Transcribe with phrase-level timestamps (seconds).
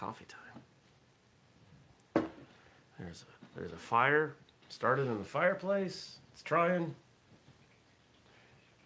[0.00, 0.24] coffee
[2.14, 2.24] time.
[2.98, 4.34] There's a, there's a fire
[4.70, 6.16] started in the fireplace.
[6.32, 6.94] It's trying.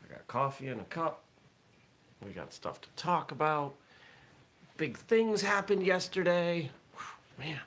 [0.04, 1.22] I got coffee in a cup.
[2.26, 3.74] We got stuff to talk about.
[4.76, 6.68] Big things happened yesterday.
[6.96, 7.60] Whew, man.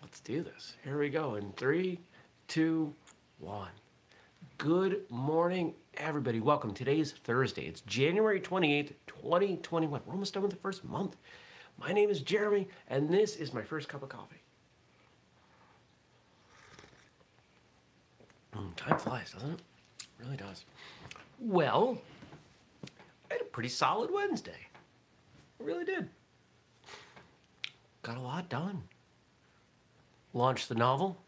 [0.00, 0.74] Let's do this.
[0.84, 1.34] Here we go.
[1.34, 2.00] In three,
[2.48, 2.94] two,
[3.40, 3.68] one.
[4.64, 6.40] Good morning, everybody.
[6.40, 6.72] Welcome.
[6.72, 7.66] Today's Thursday.
[7.66, 10.00] It's January 28th, 2021.
[10.06, 11.16] We're almost done with the first month.
[11.76, 14.40] My name is Jeremy, and this is my first cup of coffee.
[18.56, 19.60] Mm, time flies, doesn't it?
[20.00, 20.24] it?
[20.24, 20.64] Really does.
[21.38, 21.98] Well,
[23.30, 24.66] I had a pretty solid Wednesday.
[25.60, 26.08] I really did.
[28.00, 28.82] Got a lot done.
[30.32, 31.18] Launched the novel,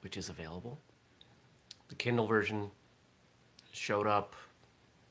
[0.00, 0.80] which is available.
[1.88, 2.70] The Kindle version
[3.72, 4.34] showed up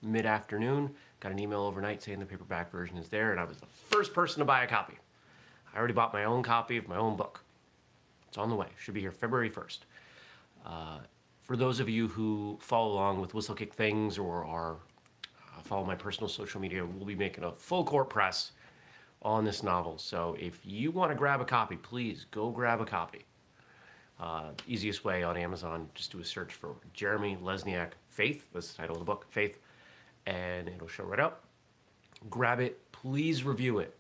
[0.02, 0.92] mid afternoon.
[1.20, 4.14] Got an email overnight saying the paperback version is there, and I was the first
[4.14, 4.96] person to buy a copy.
[5.74, 7.42] I already bought my own copy of my own book.
[8.28, 8.68] It's on the way.
[8.78, 9.80] Should be here February 1st.
[10.66, 11.00] Uh,
[11.42, 14.78] for those of you who follow along with Whistlekick Things or are
[15.24, 18.52] uh, follow my personal social media, we'll be making a full court press
[19.22, 19.98] on this novel.
[19.98, 23.26] So if you want to grab a copy, please go grab a copy.
[24.20, 28.46] Uh, easiest way on Amazon, just do a search for Jeremy Lesniak Faith.
[28.54, 29.60] That's the title of the book, Faith,
[30.26, 31.44] and it'll show right up.
[32.30, 32.80] Grab it.
[32.92, 33.96] Please review it.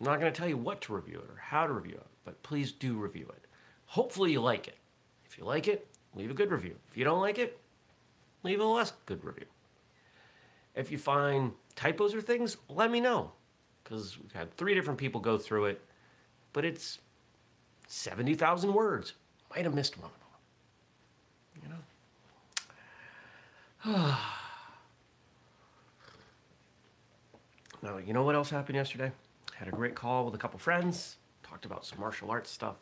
[0.00, 2.06] I'm not going to tell you what to review it or how to review it,
[2.24, 3.44] but please do review it.
[3.86, 4.76] Hopefully you like it.
[5.24, 6.74] If you like it, leave a good review.
[6.90, 7.58] If you don't like it,
[8.42, 9.46] leave a less good review.
[10.74, 13.30] If you find typos or things, let me know.
[13.82, 15.80] Because we've had three different people go through it,
[16.52, 16.98] but it's
[17.86, 19.12] 70,000 words.
[19.54, 21.70] Might have missed one of them.
[23.86, 24.16] You know?
[27.82, 29.12] now, you know what else happened yesterday?
[29.54, 32.74] Had a great call with a couple friends, talked about some martial arts stuff,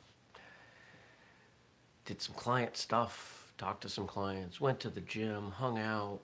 [2.06, 6.20] did some client stuff, talked to some clients, went to the gym, hung out.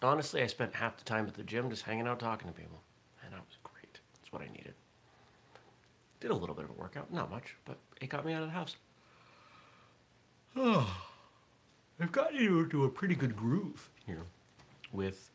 [0.00, 2.80] Honestly, I spent half the time at the gym just hanging out talking to people,
[3.24, 3.98] and that was great.
[4.20, 4.74] That's what I needed.
[6.20, 8.48] Did a little bit of a workout, not much, but it got me out of
[8.48, 8.76] the house.
[10.58, 10.90] Oh,
[12.00, 14.22] I've gotten into a pretty good groove here
[14.90, 15.30] with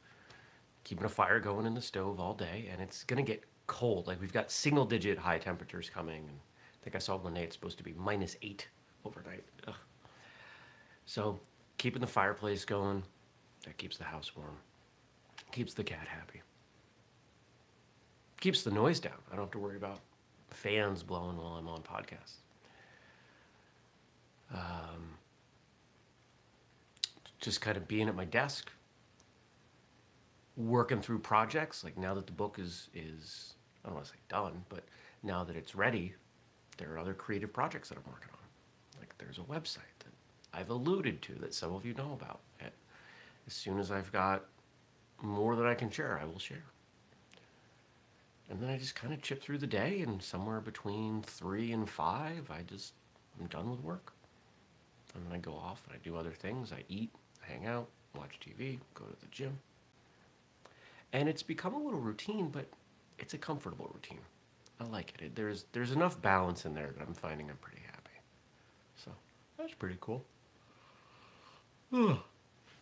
[0.84, 4.08] keeping a fire going in the stove all day, and it's gonna get cold.
[4.08, 7.44] Like we've got single digit high temperatures coming, and I think I saw one day
[7.44, 8.68] it's supposed to be minus eight
[9.06, 9.44] overnight.
[9.68, 9.76] Ugh.
[11.06, 11.40] So
[11.78, 13.04] keeping the fireplace going,
[13.66, 14.58] that keeps the house warm,
[15.52, 16.42] keeps the cat happy,
[18.40, 19.20] keeps the noise down.
[19.32, 20.00] I don't have to worry about
[20.50, 22.38] fans blowing while I'm on podcasts.
[24.54, 25.18] Um,
[27.40, 28.72] just kind of being at my desk,
[30.56, 31.84] working through projects.
[31.84, 33.54] Like now that the book is is
[33.84, 34.84] I don't want to say done, but
[35.24, 36.14] now that it's ready,
[36.78, 40.14] there are other creative projects that I'm working on Like there's a website that
[40.54, 42.40] I've alluded to that some of you know about.
[42.60, 42.72] And
[43.48, 44.46] as soon as I've got
[45.22, 46.64] more that I can share, I will share.
[48.50, 51.90] And then I just kind of chip through the day, and somewhere between three and
[51.90, 52.94] five, I just
[53.40, 54.12] I'm done with work.
[55.14, 56.72] And then I go off and I do other things.
[56.72, 57.12] I eat,
[57.42, 59.58] hang out, watch TV, go to the gym.
[61.14, 62.68] And it's become a little routine, but
[63.20, 64.22] it's a comfortable routine.
[64.80, 65.26] I like it.
[65.26, 68.18] it there's there's enough balance in there that I'm finding I'm pretty happy.
[68.96, 69.12] So
[69.58, 70.24] that's pretty cool.
[71.92, 72.18] now,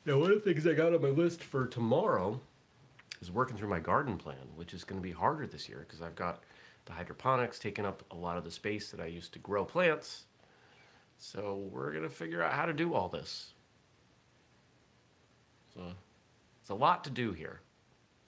[0.06, 2.39] one of the things I got on my list for tomorrow
[3.22, 6.01] is working through my garden plan, which is going to be harder this year because
[6.01, 6.44] I've got
[6.85, 10.25] the hydroponics taking up a lot of the space that I used to grow plants.
[11.31, 13.53] So we're going to figure out how to do all this.
[15.75, 15.84] So
[16.59, 17.59] it's a lot to do here.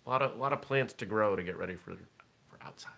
[0.05, 1.93] A lot of, a lot of plants to grow to get ready for,
[2.47, 2.91] for outside.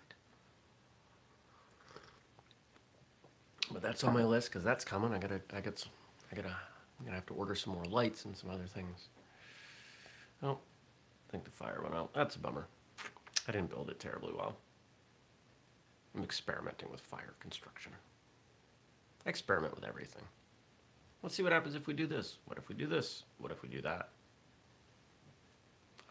[3.70, 5.14] But that's on my list because that's coming.
[5.14, 5.82] I gotta, I got,
[6.30, 6.54] I gotta,
[6.98, 9.08] I'm gonna have to order some more lights and some other things.
[10.42, 10.58] Oh,
[11.28, 12.12] I think the fire went out.
[12.12, 12.66] That's a bummer.
[13.48, 14.54] I didn't build it terribly well.
[16.14, 17.92] I'm experimenting with fire construction.
[19.26, 20.22] Experiment with everything.
[21.22, 22.36] Let's see what happens if we do this.
[22.44, 23.22] What if we do this?
[23.38, 24.10] What if we do that?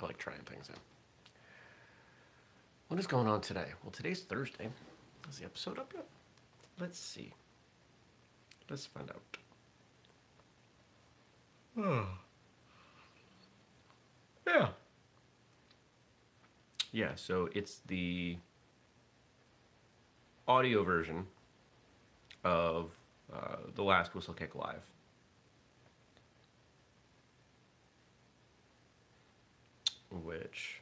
[0.01, 0.79] I like trying things out.
[2.87, 3.67] What is going on today?
[3.83, 4.69] Well, today's Thursday.
[5.29, 6.05] Is the episode up yet?
[6.79, 7.33] Let's see.
[8.69, 9.37] Let's find out.
[11.77, 12.07] Oh.
[14.47, 14.69] Yeah.
[16.91, 18.37] Yeah, so it's the
[20.47, 21.25] audio version
[22.43, 22.91] of
[23.31, 24.81] uh, the last Whistlekick Live.
[30.23, 30.81] Which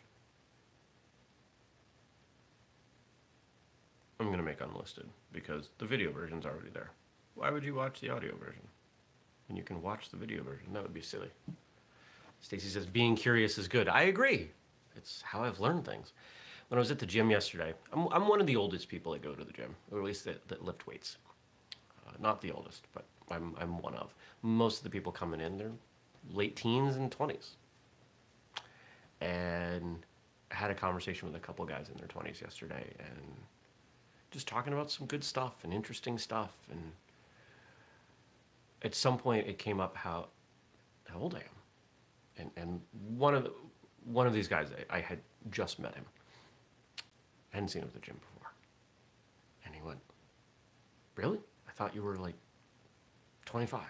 [4.19, 6.91] I'm going to make unlisted because the video version's already there.
[7.35, 8.61] Why would you watch the audio version?
[9.49, 10.73] And you can watch the video version.
[10.73, 11.29] That would be silly.
[12.41, 13.87] Stacy says, being curious is good.
[13.87, 14.49] I agree.
[14.95, 16.13] It's how I've learned things.
[16.67, 19.21] When I was at the gym yesterday, I'm, I'm one of the oldest people that
[19.21, 21.17] go to the gym, or at least that, that lift weights.
[22.07, 24.13] Uh, not the oldest, but I'm, I'm one of.
[24.41, 25.71] Most of the people coming in, they're
[26.33, 27.51] late teens and 20s.
[29.21, 29.99] And
[30.51, 33.35] I had a conversation with a couple guys in their 20s yesterday and
[34.31, 36.51] just talking about some good stuff and interesting stuff.
[36.71, 36.91] And
[38.81, 40.27] at some point, it came up how,
[41.07, 41.43] how old I am.
[42.37, 42.81] And, and
[43.17, 43.51] one, of the,
[44.05, 45.19] one of these guys, I, I had
[45.51, 46.05] just met him.
[47.53, 48.51] I hadn't seen him at the gym before.
[49.65, 49.99] And he went,
[51.15, 51.39] Really?
[51.71, 52.35] I thought you were like
[53.45, 53.81] 25.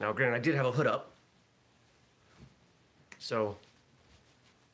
[0.00, 1.12] Now, granted, I did have a hood up.
[3.20, 3.56] So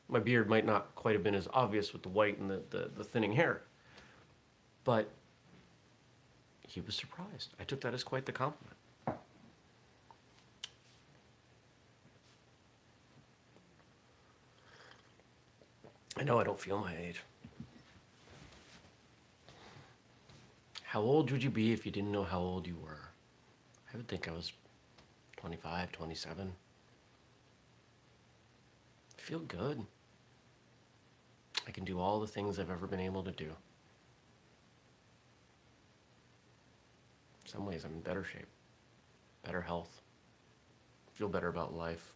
[0.09, 2.89] my beard might not quite have been as obvious with the white and the, the,
[2.97, 3.61] the thinning hair.
[4.83, 5.09] But
[6.67, 7.53] he was surprised.
[7.59, 8.75] I took that as quite the compliment.
[16.17, 17.21] I know I don't feel my age.
[20.91, 23.11] How old would you be if you didn't know how old you were?
[23.93, 24.51] I would think I was
[25.37, 26.51] 25, 27.
[29.17, 29.85] I feel good.
[31.65, 33.45] I can do all the things I've ever been able to do.
[33.45, 33.55] In
[37.45, 38.49] some ways, I'm in better shape,
[39.45, 40.01] better health,
[41.13, 42.15] feel better about life.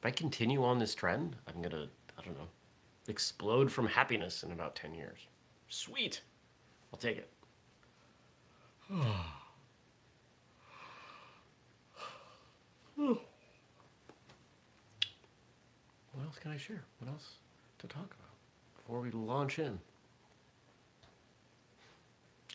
[0.00, 2.48] If I continue on this trend, I'm gonna, I don't know,
[3.06, 5.26] explode from happiness in about 10 years.
[5.68, 6.22] Sweet.
[6.92, 7.30] I'll take it.
[16.12, 16.82] What else can I share?
[16.98, 17.34] What else
[17.78, 18.34] to talk about
[18.76, 19.78] before we launch in?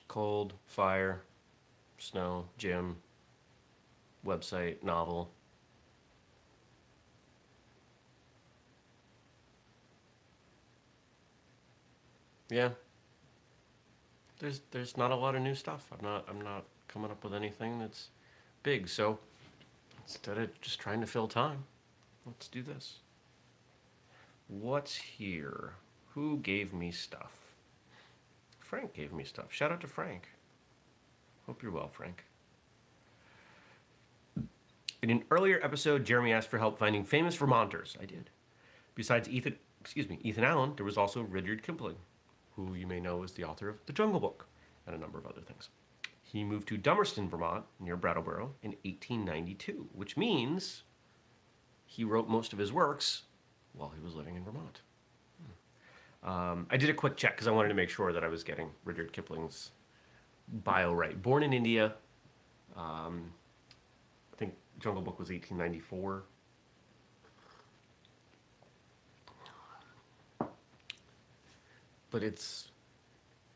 [0.10, 1.22] Cold, fire,
[1.98, 2.98] snow, gym,
[4.26, 5.32] website, novel.
[12.50, 12.70] Yeah.
[14.44, 15.88] There's there's not a lot of new stuff.
[15.98, 18.10] I'm not I'm not coming up with anything that's
[18.62, 18.90] big.
[18.90, 19.18] So
[20.02, 21.64] instead of just trying to fill time,
[22.26, 23.00] let's do this.
[24.50, 25.76] What's here?
[26.14, 27.32] Who gave me stuff?
[28.60, 29.46] Frank gave me stuff.
[29.48, 30.28] Shout out to Frank.
[31.46, 32.26] Hope you're well, Frank.
[35.02, 37.96] In an earlier episode, Jeremy asked for help finding famous Vermonters.
[38.02, 38.30] I did.
[38.94, 41.96] Besides Ethan, excuse me, Ethan Allen, there was also Rudyard Kipling,
[42.56, 44.48] who you may know is the author of The Jungle Book
[44.86, 45.70] and a number of other things.
[46.22, 50.84] He moved to Dummerston, Vermont, near Brattleboro, in 1892, which means
[51.86, 53.24] he wrote most of his works
[53.74, 54.82] while he was living in Vermont.
[56.24, 58.44] Um, I did a quick check because I wanted to make sure that I was
[58.44, 59.72] getting Rudyard Kipling's
[60.48, 61.22] bio right.
[61.22, 61.94] Born in India,
[62.78, 63.32] um,
[64.34, 66.24] I think Jungle Book was 1894.
[72.14, 72.68] But it's,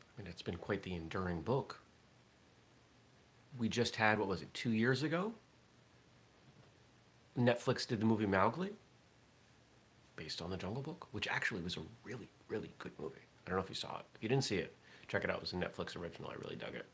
[0.02, 1.80] I mean, it's been quite the enduring book.
[3.56, 5.32] We just had, what was it, two years ago?
[7.38, 8.70] Netflix did the movie Mowgli
[10.16, 13.20] based on the Jungle Book, which actually was a really, really good movie.
[13.46, 14.06] I don't know if you saw it.
[14.16, 14.74] If you didn't see it,
[15.06, 15.36] check it out.
[15.36, 16.28] It was a Netflix original.
[16.28, 16.86] I really dug it.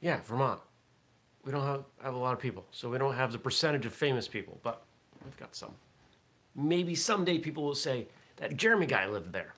[0.00, 0.60] Yeah, Vermont.
[1.44, 3.92] We don't have, have a lot of people, so we don't have the percentage of
[3.92, 4.84] famous people, but
[5.24, 5.74] we've got some.
[6.54, 8.06] Maybe someday people will say
[8.36, 9.54] that Jeremy guy lived there.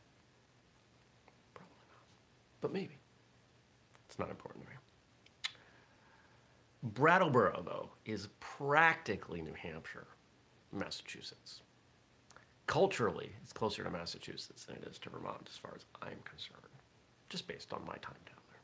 [1.54, 2.04] Probably not,
[2.60, 2.96] but maybe.
[4.08, 4.76] It's not important to me.
[6.82, 10.06] Brattleboro, though, is practically New Hampshire.
[10.72, 11.62] Massachusetts.
[12.66, 16.60] Culturally, it's closer to Massachusetts than it is to Vermont as far as I'm concerned,
[17.28, 18.60] just based on my time down there.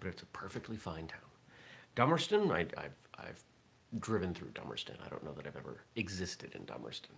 [0.00, 1.20] But it's a perfectly fine town.
[1.94, 3.42] Dummerston, I, have I've
[4.00, 4.96] driven through Dummerston.
[5.04, 7.14] I don't know that I've ever existed in Dummerston.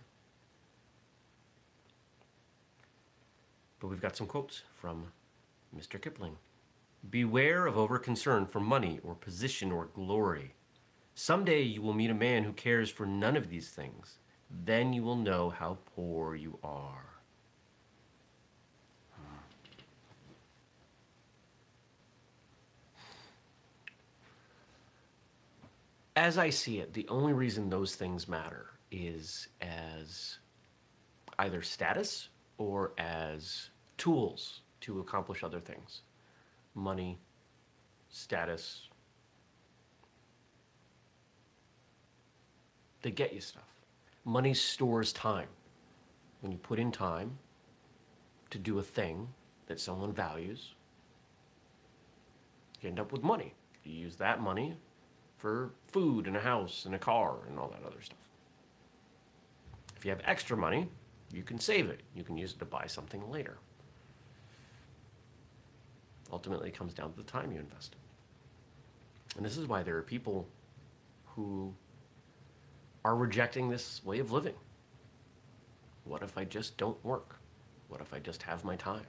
[3.79, 5.11] But we've got some quotes from
[5.75, 6.01] Mr.
[6.01, 6.37] Kipling.
[7.09, 10.53] Beware of over concern for money or position or glory
[11.21, 14.19] Someday you will meet a man who cares for none of these things.
[14.49, 17.09] Then you will know how poor you are.
[26.15, 30.37] As I see it, the only reason those things matter is as
[31.37, 36.01] either status or as tools to accomplish other things
[36.75, 37.17] money,
[38.09, 38.89] status,
[43.01, 43.63] They get you stuff.
[44.25, 45.47] Money stores time.
[46.41, 47.37] when you put in time
[48.49, 49.27] to do a thing
[49.67, 50.73] that someone values,
[52.81, 53.53] you end up with money.
[53.83, 54.77] You use that money
[55.37, 58.17] for food and a house and a car and all that other stuff.
[59.97, 60.89] If you have extra money,
[61.31, 62.01] you can save it.
[62.15, 63.57] You can use it to buy something later.
[66.31, 67.97] Ultimately, it comes down to the time you invested.
[69.35, 70.47] And this is why there are people
[71.25, 71.73] who
[73.05, 74.55] are rejecting this way of living.
[76.03, 77.39] What if I just don't work?
[77.87, 79.05] What if I just have my time?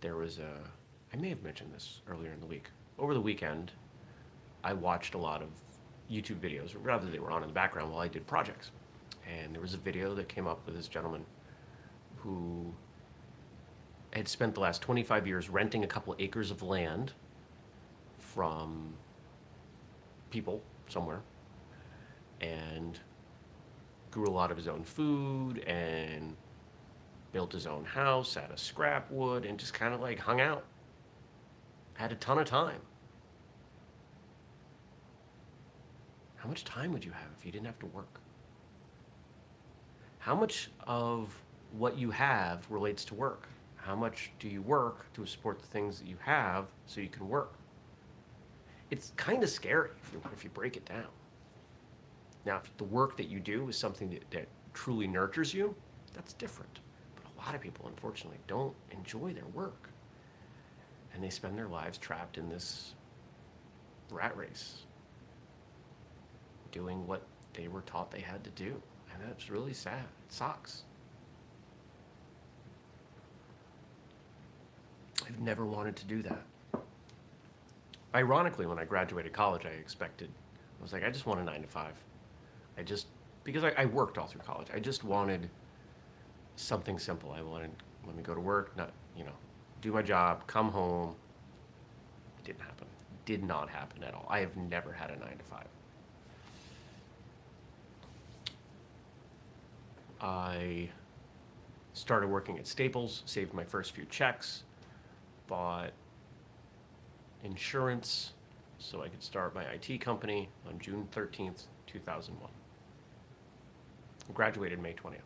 [0.00, 0.60] There was a,
[1.12, 2.68] I may have mentioned this earlier in the week.
[2.98, 3.72] Over the weekend,
[4.64, 5.48] I watched a lot of
[6.10, 8.70] YouTube videos, rather, they were on in the background while I did projects.
[9.28, 11.24] And there was a video that came up with this gentleman
[12.16, 12.72] who
[14.12, 17.12] had spent the last 25 years renting a couple acres of land
[18.18, 18.94] from
[20.30, 21.20] people somewhere
[22.40, 22.98] and
[24.10, 26.36] grew a lot of his own food and
[27.32, 30.64] built his own house out of scrap wood and just kind of like hung out.
[31.94, 32.80] Had a ton of time.
[36.36, 38.20] How much time would you have if you didn't have to work?
[40.28, 41.34] How much of
[41.72, 43.48] what you have relates to work?
[43.76, 47.26] How much do you work to support the things that you have so you can
[47.30, 47.54] work?
[48.90, 51.06] It's kind of scary if you, if you break it down.
[52.44, 55.74] Now, if the work that you do is something that, that truly nurtures you,
[56.12, 56.80] that's different.
[57.16, 59.88] But a lot of people, unfortunately, don't enjoy their work.
[61.14, 62.92] And they spend their lives trapped in this
[64.10, 64.82] rat race,
[66.70, 67.22] doing what
[67.54, 68.82] they were taught they had to do.
[69.26, 70.04] That's really sad.
[70.26, 70.82] It sucks.
[75.26, 76.42] I've never wanted to do that.
[78.14, 80.30] Ironically, when I graduated college, I expected,
[80.78, 81.92] I was like, I just want a nine to five.
[82.78, 83.06] I just,
[83.44, 85.50] because I, I worked all through college, I just wanted
[86.56, 87.32] something simple.
[87.32, 87.70] I wanted,
[88.06, 89.36] let me go to work, not, you know,
[89.82, 91.14] do my job, come home.
[92.38, 92.86] It didn't happen.
[93.26, 94.26] Did not happen at all.
[94.30, 95.66] I have never had a nine to five.
[100.20, 100.88] I
[101.92, 104.64] started working at Staples, saved my first few checks,
[105.46, 105.90] bought
[107.44, 108.32] insurance
[108.78, 112.50] so I could start my IT company on June 13th, 2001.
[114.34, 115.18] Graduated May 20th.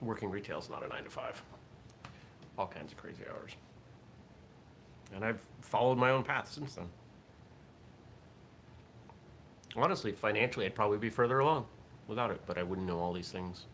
[0.00, 1.40] Working retail is not a nine to five.
[2.58, 3.52] All kinds of crazy hours.
[5.14, 6.88] And I've followed my own path since then.
[9.76, 11.66] Honestly, financially, I'd probably be further along
[12.06, 13.66] without it, but I wouldn't know all these things.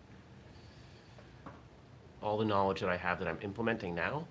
[2.22, 4.26] All the knowledge that I have that I'm implementing now,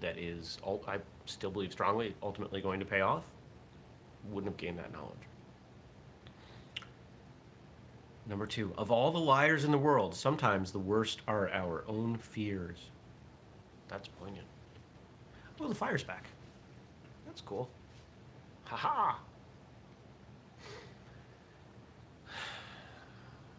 [0.00, 3.24] that is, I still believe strongly, ultimately going to pay off,
[4.30, 5.14] wouldn't have gained that knowledge.
[8.28, 12.16] Number two, of all the liars in the world, sometimes the worst are our own
[12.16, 12.90] fears.
[13.88, 14.46] That's poignant.
[15.60, 16.26] Oh, the fire's back.
[17.24, 17.70] That's cool.
[18.64, 19.18] Ha ha!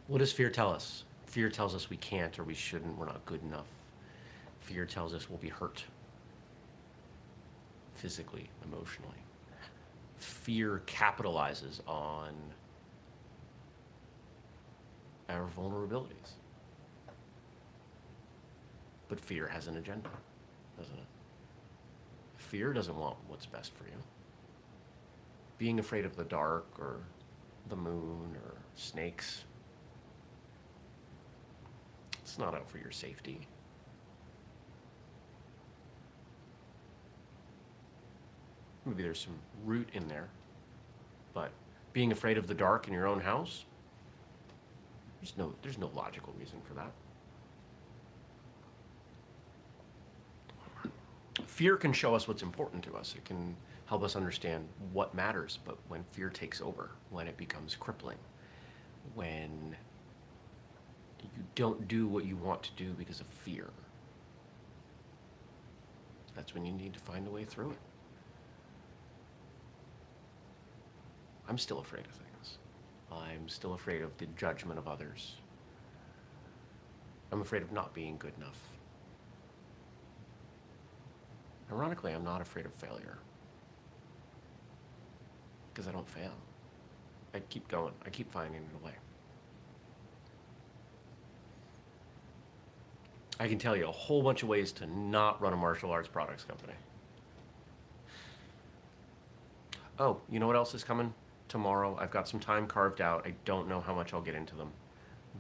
[0.08, 1.04] What does fear tell us?
[1.26, 3.68] Fear tells us we can't or we shouldn't, we're not good enough.
[4.62, 5.84] Fear tells us we'll be hurt
[7.96, 9.18] physically, emotionally.
[10.18, 12.34] Fear capitalizes on
[15.30, 16.36] our vulnerabilities.
[19.10, 20.10] But fear has an agenda,
[20.78, 21.06] doesn't it?
[22.38, 23.98] Fear doesn't want what's best for you.
[25.58, 27.00] Being afraid of the dark or
[27.68, 29.44] the moon or snakes
[32.38, 33.48] not out for your safety.
[38.86, 40.29] Maybe there's some root in there,
[41.34, 41.51] but
[41.91, 43.65] being afraid of the dark in your own house,
[45.20, 46.91] there's no, there's no logical reason for that.
[51.46, 53.13] Fear can show us what's important to us.
[53.17, 53.56] It can
[53.88, 58.17] help us understand what matters, but when fear takes over, when it becomes crippling,
[59.15, 59.75] when
[61.24, 63.69] you don't do what you want to do because of fear.
[66.36, 67.77] That's when you need to find a way through it.
[71.50, 72.57] I'm still afraid of things.
[73.12, 75.38] I'm still afraid of the judgment of others.
[77.31, 78.59] I'm afraid of not being good enough.
[81.71, 83.17] Ironically, I'm not afraid of failure.
[85.74, 86.33] Because I don't fail.
[87.33, 87.93] I keep going.
[88.05, 88.93] I keep finding a way.
[93.39, 96.08] I can tell you a whole bunch of ways to not run a martial arts
[96.08, 96.74] products company.
[100.00, 101.13] Oh, you know what else is coming
[101.48, 101.98] tomorrow.
[102.00, 103.25] I've got some time carved out.
[103.25, 104.72] I don't know how much I'll get into them,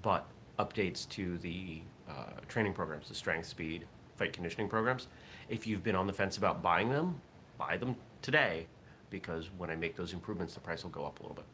[0.01, 0.27] but
[0.59, 3.85] updates to the uh, training programs, the strength, speed,
[4.15, 5.07] fight conditioning programs.
[5.49, 7.21] If you've been on the fence about buying them,
[7.57, 8.67] buy them today
[9.09, 11.45] because when I make those improvements, the price will go up a little bit.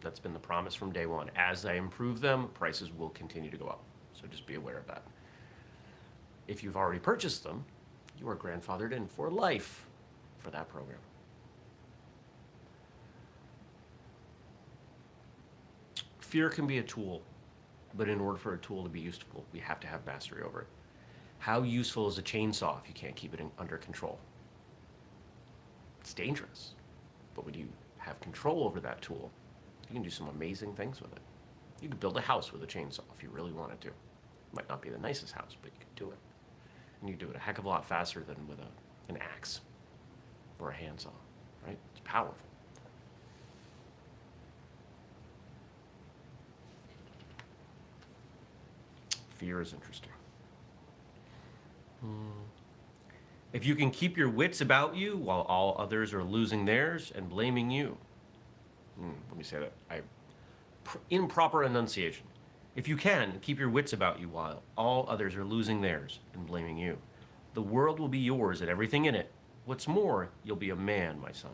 [0.00, 1.30] That's been the promise from day one.
[1.36, 3.82] As I improve them, prices will continue to go up.
[4.14, 5.02] So just be aware of that.
[6.48, 7.64] If you've already purchased them,
[8.18, 9.86] you are grandfathered in for life
[10.38, 10.98] for that program.
[16.18, 17.22] Fear can be a tool,
[17.94, 20.62] but in order for a tool to be useful, we have to have mastery over
[20.62, 20.66] it.
[21.38, 24.18] How useful is a chainsaw if you can't keep it in, under control?
[26.00, 26.74] It's dangerous.
[27.34, 29.30] But when you have control over that tool,
[29.88, 31.20] you can do some amazing things with it.
[31.80, 33.90] You could build a house with a chainsaw if you really wanted to.
[34.52, 36.18] Might not be the nicest house, but you could do it.
[37.00, 39.60] And you do it a heck of a lot faster than with a, an axe
[40.58, 41.10] or a handsaw,
[41.66, 41.78] right?
[41.92, 42.36] It's powerful.
[49.36, 50.10] Fear is interesting.
[52.00, 52.30] Hmm.
[53.52, 57.28] If you can keep your wits about you while all others are losing theirs and
[57.28, 57.96] blaming you.
[58.98, 59.72] Hmm, let me say that.
[59.90, 60.00] I
[61.10, 62.24] improper enunciation.
[62.78, 66.46] If you can, keep your wits about you while all others are losing theirs and
[66.46, 66.96] blaming you.
[67.54, 69.32] The world will be yours and everything in it.
[69.64, 71.50] What's more, you'll be a man, my son.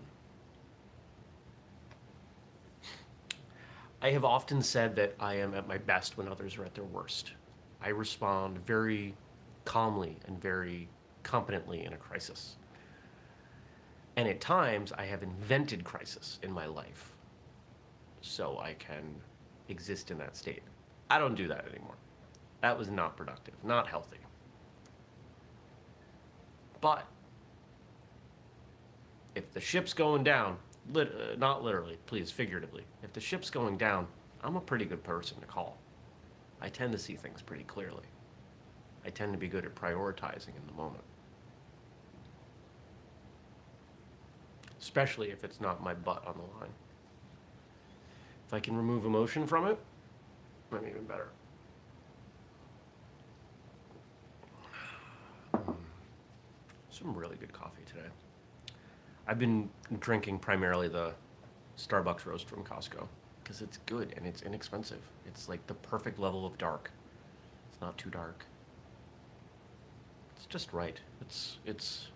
[4.03, 6.85] I have often said that I am at my best when others are at their
[6.85, 7.33] worst.
[7.81, 9.15] I respond very
[9.65, 10.91] calmly and very
[11.23, 12.57] competently in a crisis.
[14.17, 17.15] And at times, I have invented crisis in my life
[18.21, 19.15] so I can
[19.71, 20.63] exist in that state.
[21.11, 21.95] I don't do that anymore.
[22.63, 24.19] That was not productive, not healthy.
[26.81, 27.07] But
[29.35, 30.57] if the ship's going down,
[30.93, 34.07] lit, uh, not literally, please, figuratively, if the ship's going down,
[34.43, 35.79] I'm a pretty good person to call.
[36.61, 38.05] I tend to see things pretty clearly.
[39.05, 41.05] I tend to be good at prioritizing in the moment.
[44.85, 46.71] especially if it's not my butt on the line.
[48.47, 49.79] If I can remove emotion from it,
[50.73, 51.29] I'm even better.
[56.91, 58.09] Some really good coffee today.
[59.27, 61.13] I've been drinking primarily the
[61.79, 63.07] Starbucks roast from Costco
[63.43, 65.01] because it's good and it's inexpensive.
[65.27, 66.91] It's like the perfect level of dark.
[67.73, 68.45] It's not too dark.
[70.37, 71.01] It's just right.
[71.21, 72.09] It's it's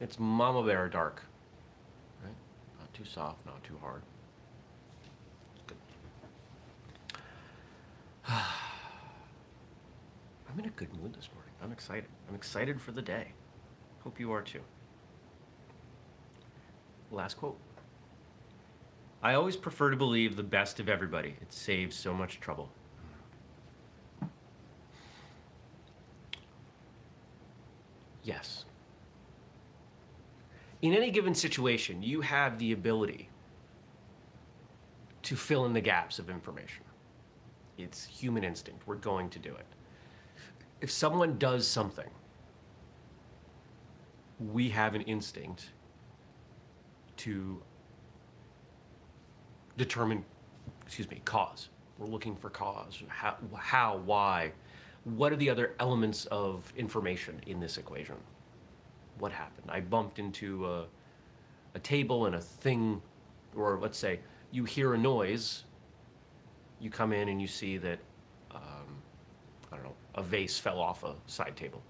[0.00, 1.24] it's mama bear dark
[2.22, 2.34] Right?
[2.78, 4.02] Not too soft, not too hard.
[10.48, 11.52] I'm in a good mood this morning.
[11.62, 12.08] I'm excited.
[12.28, 13.32] I'm excited for the day.
[14.04, 14.60] Hope you are too.
[17.10, 17.58] Last quote.
[19.22, 21.36] I always prefer to believe the best of everybody.
[21.40, 22.70] It saves so much trouble.
[28.22, 28.64] Yes
[30.82, 33.28] in any given situation, you have the ability
[35.22, 36.84] to fill in the gaps of information.
[37.82, 38.86] It's human instinct.
[38.86, 39.66] We're going to do it.
[40.80, 42.08] If someone does something,
[44.38, 45.70] we have an instinct
[47.18, 47.62] to
[49.76, 50.24] determine,
[50.84, 51.68] excuse me, cause.
[51.98, 53.02] We're looking for cause.
[53.08, 54.52] How, how, why?
[55.04, 58.16] What are the other elements of information in this equation?
[59.20, 59.70] what happened.
[59.70, 60.86] I bumped into a,
[61.74, 63.00] a table and a thing,
[63.54, 65.64] or let's say you hear a noise,
[66.80, 67.98] you come in and you see that,
[68.52, 69.02] um,
[69.70, 71.82] I don't know, a vase fell off a side table.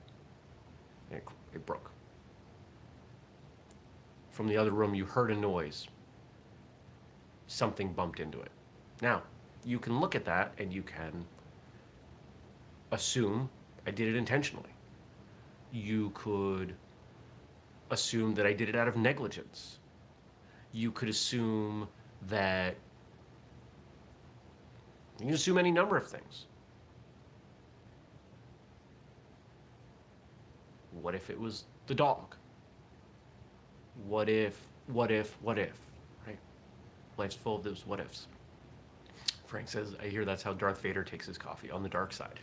[1.11, 1.25] It,
[1.55, 1.91] it broke.
[4.31, 5.87] From the other room, you heard a noise.
[7.47, 8.51] Something bumped into it.
[9.01, 9.23] Now,
[9.65, 11.25] you can look at that and you can
[12.93, 13.49] assume
[13.87, 14.71] I did it intentionally.
[15.73, 16.75] You could
[17.91, 19.79] assume that I did it out of negligence.
[20.73, 21.89] You could assume
[22.29, 22.77] that
[25.21, 26.47] you can assume any number of things.
[30.93, 32.35] What if it was the dog?
[34.07, 35.79] What if, what if, what if,
[36.27, 36.39] right?
[37.19, 38.29] Life's full of those what ifs.
[39.47, 42.41] Frank says, I hear that's how Darth Vader takes his coffee on the dark side.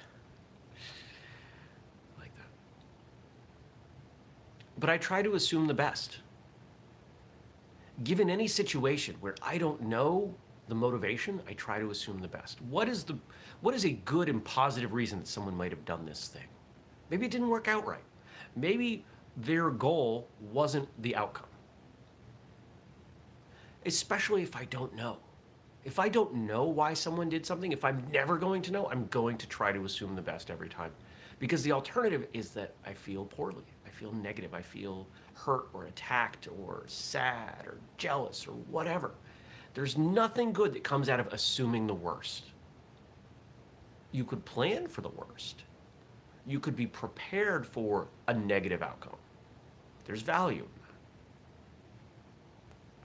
[2.20, 2.48] Like that.
[4.78, 6.20] But I try to assume the best.
[8.04, 10.36] Given any situation where I don't know
[10.68, 12.62] the motivation, I try to assume the best.
[12.64, 13.18] What is the
[13.62, 16.48] what is a good and positive reason that someone might have done this thing?
[17.10, 18.04] Maybe it didn't work out right.
[18.56, 19.06] Maybe
[19.38, 21.48] their goal wasn't the outcome.
[23.86, 25.18] especially if I don't know.
[25.84, 29.08] If I don't know why someone did something, if I'm never going to know, I'm
[29.08, 30.92] going to try to assume the best every time.
[31.40, 33.64] Because the alternative is that I feel poorly.
[33.86, 34.54] I feel negative.
[34.54, 39.14] I feel hurt or attacked or sad or jealous or whatever.
[39.74, 42.46] There's nothing good that comes out of assuming the worst.
[44.12, 45.64] You could plan for the worst.
[46.46, 49.18] You could be prepared for a negative outcome.
[50.06, 50.82] There's value in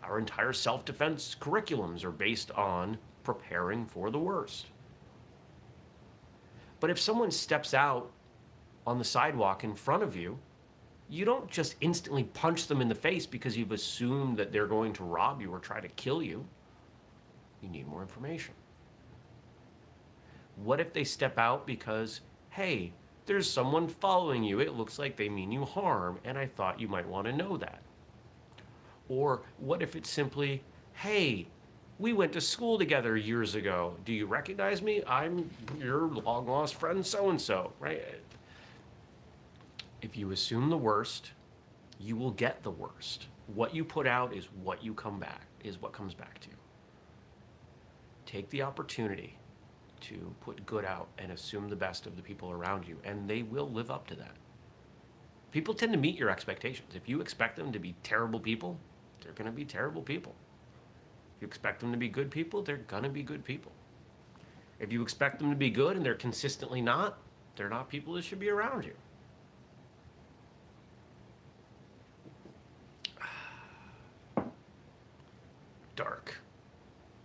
[0.01, 0.09] that.
[0.09, 4.66] Our entire self defense curriculums are based on preparing for the worst.
[6.81, 8.11] But if someone steps out
[8.87, 10.38] on the sidewalk in front of you,
[11.12, 14.94] you don't just instantly punch them in the face because you've assumed that they're going
[14.94, 16.42] to rob you or try to kill you.
[17.61, 18.55] You need more information.
[20.57, 22.94] What if they step out because, hey,
[23.27, 24.61] there's someone following you.
[24.61, 27.59] It looks like they mean you harm, and I thought you might want to know
[27.59, 27.83] that.
[29.11, 30.62] Or what if it's simply,
[30.94, 31.46] hey,
[31.98, 33.96] we went to school together years ago.
[34.07, 35.03] Do you recognize me?
[35.07, 38.03] I'm your long lost friend so and so, right?
[40.03, 41.31] If you assume the worst,
[42.01, 43.29] you will get the worst.
[43.47, 46.57] What you put out is what you come back, is what comes back to you.
[48.27, 49.38] Take the opportunity
[50.01, 53.43] to put good out and assume the best of the people around you, and they
[53.43, 54.35] will live up to that.
[55.53, 56.95] People tend to meet your expectations.
[56.97, 58.79] If you expect them to be terrible people,
[59.23, 60.35] they're going to be terrible people.
[61.37, 63.71] If you expect them to be good people, they're going to be good people.
[64.81, 67.19] If you expect them to be good and they're consistently not,
[67.55, 68.95] they're not people that should be around you.
[75.95, 76.41] Dark.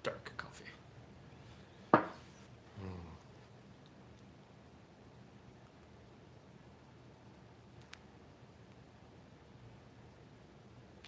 [0.04, 0.66] Dark coffee.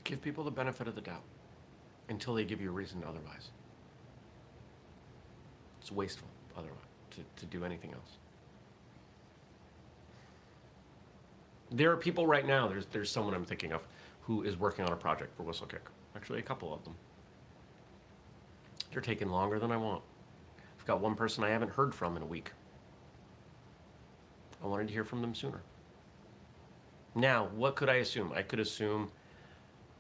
[0.09, 1.21] Give people the benefit of the doubt
[2.09, 3.49] until they give you a reason otherwise.
[5.79, 6.79] It's wasteful otherwise
[7.11, 8.17] to, to do anything else.
[11.71, 13.83] There are people right now, there's, there's someone I'm thinking of
[14.21, 15.85] who is working on a project for Whistlekick.
[16.15, 16.95] Actually, a couple of them.
[18.91, 20.01] They're taking longer than I want.
[20.79, 22.51] I've got one person I haven't heard from in a week.
[24.63, 25.61] I wanted to hear from them sooner.
[27.13, 28.31] Now, what could I assume?
[28.35, 29.11] I could assume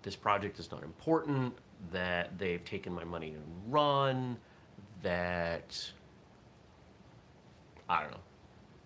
[0.01, 1.53] this project is not important,
[1.91, 4.37] that they've taken my money and run,
[5.01, 5.91] that
[7.87, 8.17] I don't know,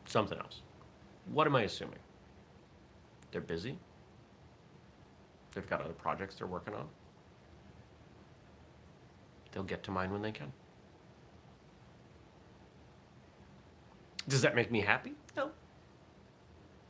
[0.06, 0.62] something else.
[1.32, 2.00] What am I assuming?
[3.32, 3.78] They're busy.
[5.54, 6.88] They've got other projects they're working on.
[9.52, 10.52] They'll get to mine when they can.
[14.28, 15.14] Does that make me happy?
[15.36, 15.52] No.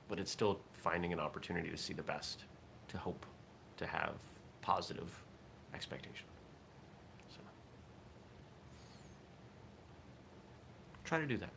[0.08, 2.44] But it's still finding an opportunity to see the best,
[2.90, 3.26] to hope
[3.78, 4.14] to have
[4.62, 5.12] positive
[5.74, 6.26] expectation.
[7.30, 7.42] So
[11.04, 11.52] try to do that.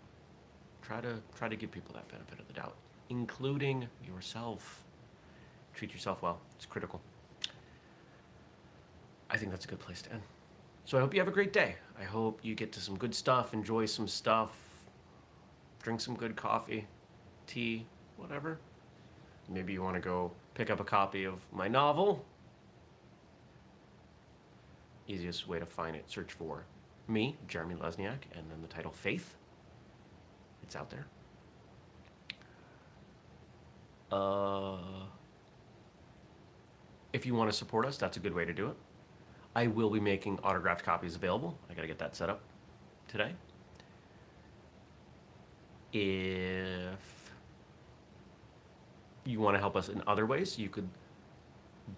[0.83, 2.77] Try to try to give people that benefit of the doubt,
[3.11, 4.85] including yourself.
[5.75, 6.41] Treat yourself well.
[6.57, 7.01] It's critical.
[9.29, 10.23] I think that's a good place to end.
[10.85, 11.75] So I hope you have a great day.
[12.01, 14.51] I hope you get to some good stuff, enjoy some stuff,
[15.83, 16.87] drink some good coffee,
[17.47, 18.59] tea, whatever.
[19.49, 22.25] Maybe you want to go pick up a copy of my novel.
[25.07, 26.65] Easiest way to find it, search for
[27.07, 29.37] me, Jeremy Lesniak, and then the title Faith.
[30.63, 31.07] It's out there.
[34.11, 34.79] Uh,
[37.13, 38.77] if you want to support us, that's a good way to do it.
[39.55, 41.57] I will be making autographed copies available.
[41.71, 42.41] I got to get that set up
[43.09, 43.33] today.
[45.93, 47.16] If
[49.27, 50.89] you want to help us in other ways, you could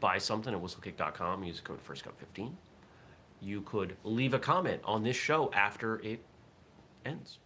[0.01, 2.53] buy something at whistlekick.com, use code FIRSTCUP15.
[3.41, 6.21] You could leave a comment on this show after it
[7.05, 7.39] ends.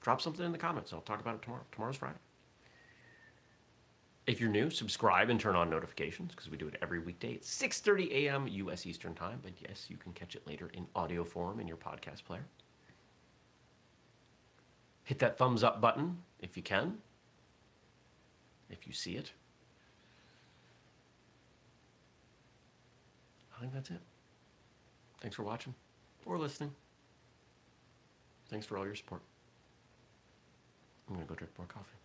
[0.00, 0.92] Drop something in the comments.
[0.92, 1.62] I'll talk about it tomorrow.
[1.72, 2.18] Tomorrow's Friday.
[4.26, 7.42] If you're new, subscribe and turn on notifications because we do it every weekday at
[7.42, 8.46] 6:30 a.m.
[8.46, 8.86] U.S.
[8.86, 9.40] Eastern Time.
[9.42, 12.44] But yes, you can catch it later in audio form in your podcast player.
[15.02, 16.98] Hit that thumbs up button if you can,
[18.72, 19.30] if you see it.
[23.56, 24.00] I think that's it.
[25.20, 25.74] Thanks for watching
[26.26, 26.72] or listening.
[28.50, 29.20] Thanks for all your support.
[31.08, 31.96] I'm going to go drink more coffee.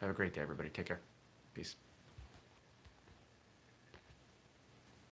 [0.00, 0.70] Have a great day, everybody.
[0.70, 1.00] Take care.
[1.54, 1.76] Peace.